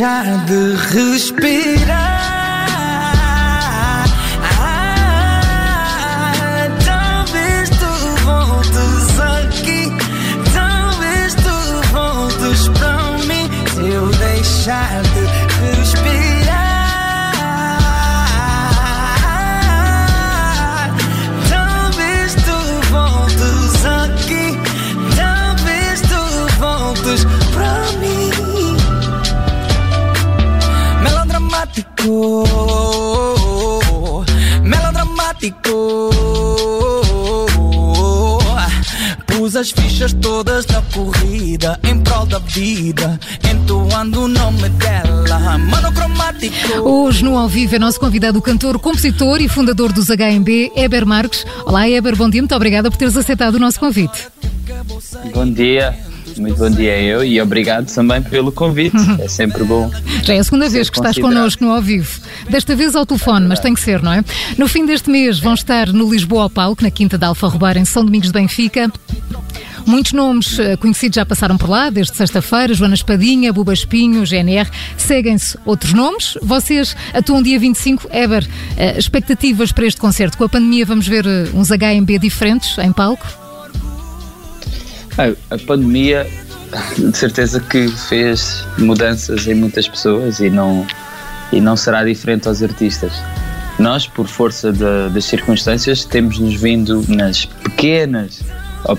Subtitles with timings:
[0.00, 2.09] deixar de respirar.
[35.40, 36.10] Melodramático.
[39.26, 43.18] Pus as fichas todas na corrida em prol da vida,
[43.50, 46.80] entoando o nome dela, monocromático.
[46.82, 51.06] Hoje no Ao Vivo é nosso convidado o cantor, compositor e fundador dos HMB, Eber
[51.06, 51.46] Marques.
[51.64, 54.28] Olá Eber, bom dia, muito obrigada por teres aceitado o nosso convite.
[55.32, 55.96] Bom dia,
[56.40, 58.96] muito bom dia a eu e obrigado também pelo convite.
[59.20, 59.90] É sempre bom.
[60.22, 62.20] Já é a segunda vez que estás connosco no Ao Vivo.
[62.48, 64.24] Desta vez ao telefone, mas tem que ser, não é?
[64.56, 67.76] No fim deste mês vão estar no Lisboa ao Palco, na Quinta da Alfa Robar,
[67.76, 68.90] em São Domingos de Benfica.
[69.86, 74.68] Muitos nomes eh, conhecidos já passaram por lá, desde sexta-feira, Joana Espadinha, Buba Espinho, GNR.
[74.96, 76.38] Seguem-se outros nomes.
[76.42, 78.08] Vocês atuam dia 25.
[78.12, 78.46] Eber,
[78.76, 80.38] eh, expectativas para este concerto?
[80.38, 83.39] Com a pandemia vamos ver eh, uns HMB diferentes em palco?
[85.18, 86.26] Ah, A pandemia,
[86.98, 90.86] de certeza que fez mudanças em muitas pessoas e não,
[91.52, 93.12] e não será diferente aos artistas.
[93.78, 98.40] Nós, por força da- das circunstâncias, temos-nos vindo nas pequenas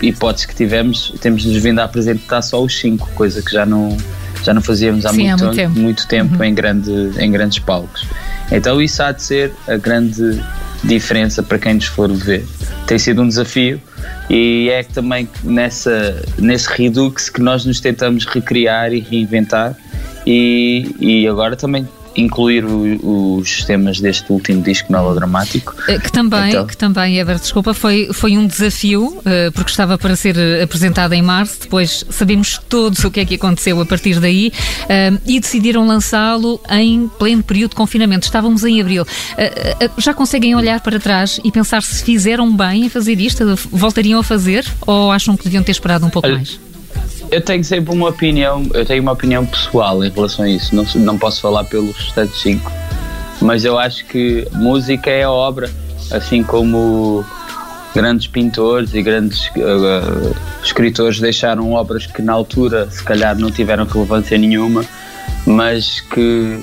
[0.00, 3.96] hipóteses que tivemos, temos-nos vindo a apresentar só os cinco, coisa que já não,
[4.42, 5.78] já não fazíamos há Sim, há muito, muito tempo.
[5.78, 8.06] muito tempo em, grande, em grandes palcos.
[8.50, 10.40] Então isso há de ser a grande
[10.84, 12.44] diferença para quem nos for ver.
[12.86, 13.80] Tem sido um desafio
[14.30, 19.76] e é também nessa, nesse redux que nós nos tentamos recriar e reinventar.
[20.26, 21.86] E, e agora também
[22.16, 25.74] incluir o- os temas deste último disco melodramático.
[25.88, 26.66] Eh, Que também, Então.
[26.66, 31.12] que também, Eber, desculpa, foi, foi um desafio, eh, porque estava para ser eh, apresentado
[31.14, 34.52] em março, depois sabemos todos o que é que aconteceu a partir daí
[35.26, 38.24] e decidiram lançá-lo em pleno período de confinamento.
[38.26, 39.04] Estávamos em abril.
[39.98, 43.42] Já conseguem olhar para trás e pensar se fizeram bem em fazer isto?
[43.70, 44.64] Voltariam a fazer?
[44.86, 46.58] Ou acham que deviam ter esperado um pouco mais?
[47.32, 50.76] Eu tenho sempre uma opinião, eu tenho uma opinião pessoal em relação a isso.
[50.76, 52.70] Não, não posso falar pelos restantes cinco,
[53.40, 55.70] mas eu acho que música é a obra,
[56.10, 57.24] assim como
[57.94, 63.86] grandes pintores e grandes uh, escritores deixaram obras que na altura se calhar não tiveram
[63.86, 64.84] relevância nenhuma,
[65.46, 66.62] mas que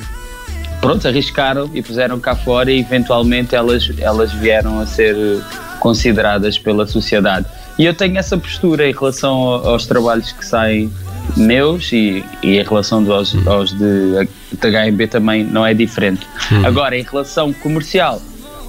[0.79, 5.15] pronto, arriscaram e puseram cá fora e eventualmente elas, elas vieram a ser
[5.79, 7.47] consideradas pela sociedade.
[7.79, 10.91] E eu tenho essa postura em relação ao- aos trabalhos que saem
[11.37, 14.57] meus e, e em relação aos, aos de, de
[14.91, 16.27] HMB também não é diferente.
[16.65, 18.21] Agora, em relação comercial,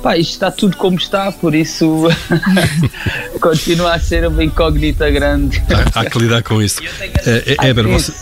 [0.03, 2.06] pá, isto está tudo como está, por isso
[3.41, 5.62] continua a ser uma incógnita grande.
[5.94, 6.81] Há que lidar com isso.
[7.59, 8.12] Ah, Eber, voce-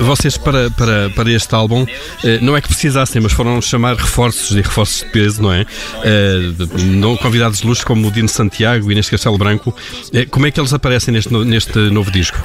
[0.00, 1.86] vocês para, para, para este álbum
[2.24, 5.64] eh, não é que precisassem, mas foram chamar reforços e reforços de peso, não é?
[5.64, 9.74] De- não convidados de luxo como o Dino Santiago e Inês Castelo Branco.
[10.12, 12.38] Eh, como é que eles aparecem neste, neste novo disco?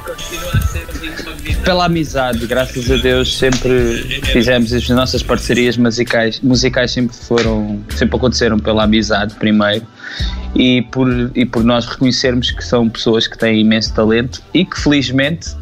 [1.64, 8.16] Pela amizade, graças a Deus, sempre fizemos as nossas parcerias musicais, musicais sempre foram, sempre
[8.16, 9.86] aconteceram pela amizade primeiro
[10.54, 14.78] e por, e por nós reconhecermos que são pessoas que têm imenso talento e que
[14.78, 15.54] felizmente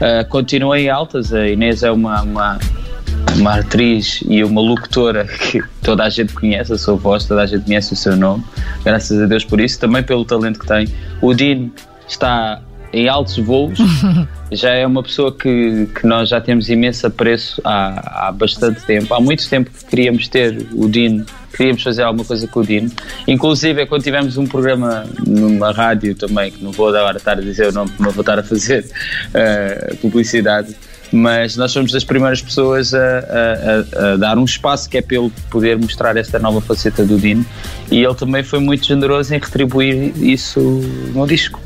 [0.00, 1.32] ah, continuam em altas.
[1.32, 2.58] A Inês é uma, uma,
[3.36, 7.46] uma atriz e uma locutora que toda a gente conhece, a sua voz, toda a
[7.46, 8.44] gente conhece o seu nome,
[8.84, 10.88] graças a Deus por isso, também pelo talento que tem.
[11.20, 11.72] O Dino
[12.08, 12.60] está
[12.92, 13.78] em altos voos,
[14.52, 19.12] já é uma pessoa que, que nós já temos imenso apreço há, há bastante tempo.
[19.14, 21.24] Há muito tempo que queríamos ter o Dino,
[21.56, 22.90] queríamos fazer alguma coisa com o Dino.
[23.26, 27.40] Inclusive, é quando tivemos um programa numa rádio também, que não vou agora estar a
[27.40, 28.86] dizer o nome, não vou estar a fazer
[29.34, 30.74] eh, publicidade,
[31.12, 35.04] mas nós somos das primeiras pessoas a, a- a- a dar um espaço que é
[35.10, 37.44] ele poder mostrar esta nova faceta do Dino
[37.90, 40.60] e ele também foi muito generoso em retribuir isso
[41.14, 41.60] no disco.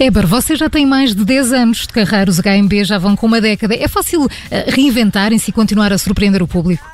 [0.00, 3.26] Eber, você já tem mais de 10 anos de carreira, os HMB já vão com
[3.26, 3.74] uma década.
[3.74, 6.84] É fácil eh, reinventarem-se e continuar a surpreender o público?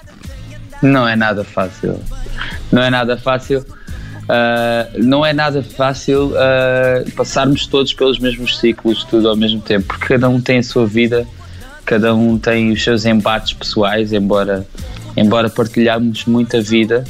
[0.82, 2.00] Não é nada fácil.
[2.72, 3.64] Não é nada fácil.
[4.28, 9.86] Ah, não é nada fácil ah, passarmos todos pelos mesmos ciclos, tudo ao mesmo tempo,
[9.86, 11.26] porque cada um tem a sua vida,
[11.84, 14.66] cada um tem os seus embates pessoais, embora,
[15.16, 17.04] embora partilhamos muita vida,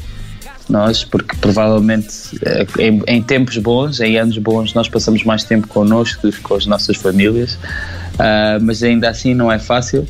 [0.75, 5.69] nós, porque provavelmente eh, em, em tempos bons, em anos bons, nós passamos mais tempo
[5.69, 7.57] connosco do que com as nossas famílias,
[8.19, 10.07] Ah, mas ainda assim não é fácil.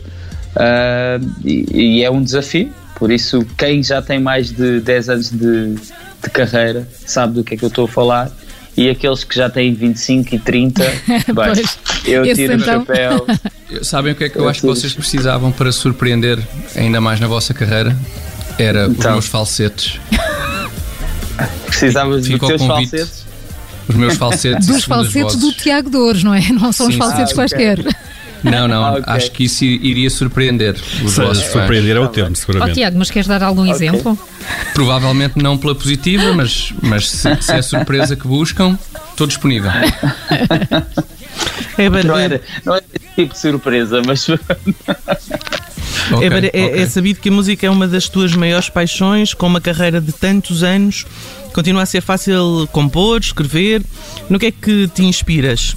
[0.54, 5.30] Uh, e, e, é um desafio, por isso, quem já tem mais de 10 anos
[5.30, 8.30] de, de carreira sabe do que é que eu estou a falar.
[8.76, 10.82] E aqueles que já têm 25 e 30,
[11.32, 11.64] bem,
[12.06, 12.82] eu tiro então...
[12.82, 13.26] o chapéu.
[13.82, 16.38] Sabem o que é que eu, eu acho que vocês precisavam para surpreender
[16.76, 17.96] ainda mais na vossa carreira?
[18.58, 19.10] Era então.
[19.10, 19.98] os meus falsetes.
[21.66, 23.24] Precisavas dos teus falsetes?
[23.88, 24.66] Os meus falsetes.
[24.66, 26.40] Dos falsetes do Tiago Dores, não é?
[26.52, 27.80] Não são sim, os falsetes ah, quaisquer.
[27.80, 27.92] Okay.
[28.42, 29.04] Não, não, ah, okay.
[29.06, 32.72] acho que isso iria surpreender os vossos Surpreender é o termo, seguramente.
[32.72, 33.72] Oh, Tiago, mas queres dar algum okay.
[33.72, 34.18] exemplo?
[34.74, 38.78] Provavelmente não pela positiva, mas, mas se, se é surpresa que buscam,
[39.10, 39.70] estou disponível.
[41.76, 44.26] É, não, era, não era esse tipo de surpresa, mas.
[46.12, 49.46] Okay, é, é, é, sabido que a música é uma das tuas maiores paixões, com
[49.46, 51.06] uma carreira de tantos anos.
[51.52, 53.82] Continua a ser fácil compor, escrever.
[54.28, 55.76] No que é que te inspiras?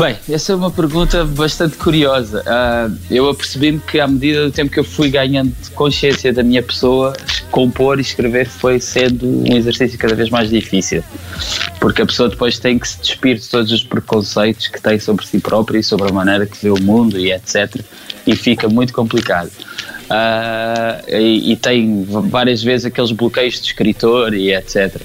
[0.00, 2.42] Bem, essa é uma pergunta bastante curiosa.
[2.42, 6.62] Uh, eu apercebi-me que, à medida do tempo que eu fui ganhando consciência da minha
[6.62, 7.12] pessoa,
[7.50, 11.04] compor e escrever foi sendo um exercício cada vez mais difícil.
[11.78, 15.26] Porque a pessoa depois tem que se despir de todos os preconceitos que tem sobre
[15.26, 17.84] si própria e sobre a maneira que vê o mundo e etc.
[18.30, 19.50] E fica muito complicado.
[20.10, 25.00] Uh, e, e tem várias vezes aqueles bloqueios de escritor e etc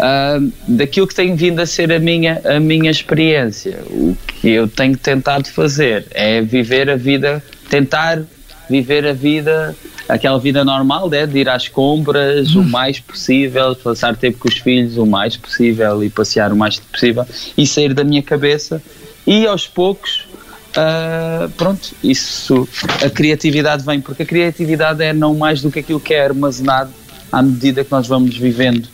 [0.00, 3.82] uh, daquilo que tem vindo a ser a minha, a minha experiência.
[3.90, 8.22] O que eu tenho tentado fazer é viver a vida, tentar
[8.68, 9.74] viver a vida,
[10.08, 11.26] aquela vida normal, né?
[11.26, 16.02] de ir às compras o mais possível, passar tempo com os filhos o mais possível
[16.02, 17.26] e passear o mais possível
[17.56, 18.80] e sair da minha cabeça
[19.26, 20.26] e aos poucos
[20.70, 22.68] Uh, pronto, isso
[23.04, 26.92] a criatividade vem, porque a criatividade é não mais do que aquilo que é armazenado
[27.32, 28.88] à medida que nós vamos vivendo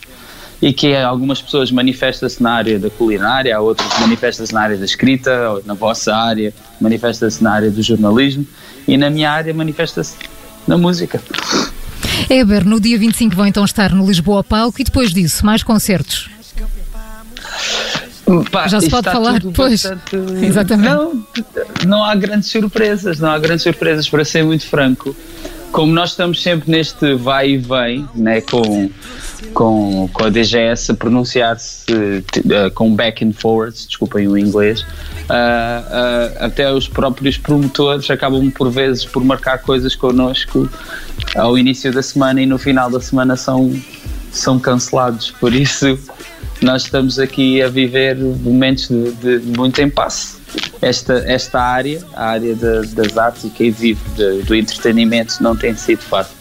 [0.61, 5.51] e que algumas pessoas manifestam-se na área da culinária, outras manifestam-se na área da escrita,
[5.51, 8.47] ou na vossa área manifesta-se na área do jornalismo
[8.89, 10.17] e na minha área manifesta-se
[10.67, 11.21] na música.
[12.31, 16.31] Eber, no dia 25 vão então estar no Lisboa Palco e depois disso, mais concertos?
[18.51, 19.83] Pá, Já se pode falar depois.
[19.83, 20.17] Bastante...
[20.45, 20.89] Exatamente.
[20.89, 21.27] Não,
[21.87, 25.15] não há grandes surpresas, não há grandes surpresas, para ser muito franco
[25.77, 28.91] como nós estamos sempre neste vai e vem, né, com,
[29.53, 34.85] com, com a DGS a pronunciar-se uh, com back and forwards, desculpem o inglês, uh,
[35.27, 40.67] uh, até os próprios promotores acabam por vezes por marcar coisas connosco
[41.35, 43.71] ao início da semana e no final da semana são,
[44.33, 45.31] são cancelados.
[45.33, 45.99] Por isso,
[46.63, 50.37] nós estamos aqui a viver momentos de, de muito impasse
[50.81, 55.57] esta, esta área, a área de, das artes e quem vive de, do entretenimento não
[55.57, 56.35] tem sido fácil,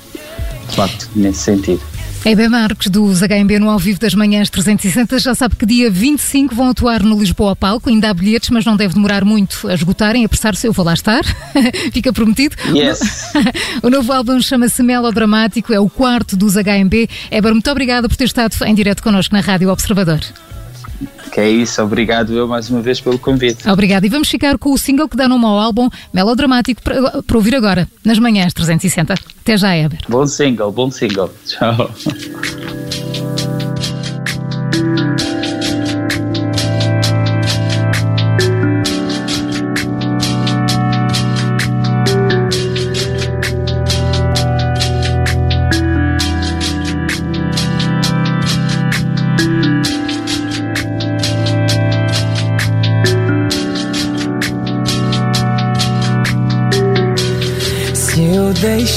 [0.69, 1.94] de facto, nesse sentido.
[2.25, 6.55] EB Marcos, dos HMB no Ao Vivo das Manhãs 360, já sabe que dia 25
[6.55, 7.87] vão atuar no Lisboa Palco.
[7.87, 10.25] Ainda há bilhetes, mas não deve demorar muito a esgotarem.
[10.25, 11.23] Apressar-se, eu vou lá estar.
[11.93, 12.55] Fica prometido.
[12.73, 13.31] Yes.
[13.83, 17.07] o novo álbum chama-se Melodramático, é o quarto dos HMB.
[17.29, 20.21] Eber, muito obrigada por ter estado em direto connosco na Rádio Observador.
[21.31, 23.67] Que é isso, obrigado eu mais uma vez pelo convite.
[23.69, 24.05] Obrigado.
[24.05, 27.55] E vamos ficar com o single que dá nome ao álbum Melodramático para, para ouvir
[27.55, 29.15] agora, nas manhãs 360.
[29.41, 29.99] Até já, Eber.
[30.07, 31.31] Bom single, bom single.
[31.45, 31.91] Tchau.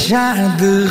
[0.09, 0.87] deixar de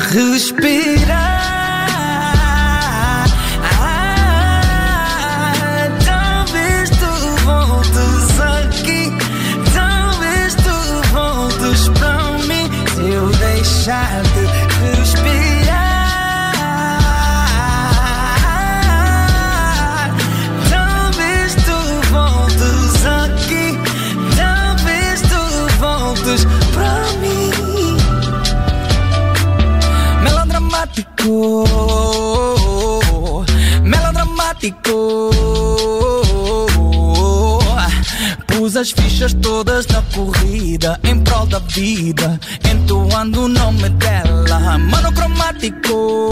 [38.48, 44.78] Pus as fichas todas na corrida em prol da vida, entoando o nome dela.
[44.78, 46.30] Monocromático,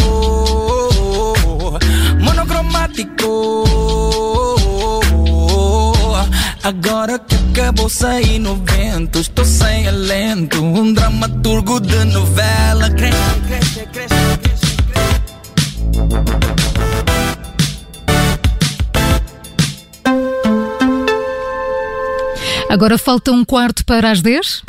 [2.19, 3.63] monocromático.
[6.63, 10.61] Agora que acabou sair no vento, estou sem alento.
[10.63, 12.89] Um dramaturgo de novela.
[12.89, 14.15] Cresce, cresce, cresce,
[14.91, 16.74] cresce.
[22.75, 24.63] Agora falta um quarto para as 10.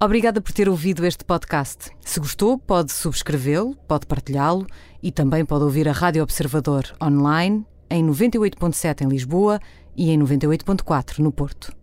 [0.00, 1.90] Obrigada por ter ouvido este podcast.
[1.98, 4.64] Se gostou, pode subscrevê-lo, pode partilhá-lo
[5.02, 9.58] e também pode ouvir a Rádio Observador online em 98.7 em Lisboa
[9.96, 11.81] e em 98.4 no Porto.